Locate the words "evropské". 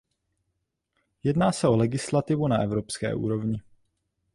2.63-3.15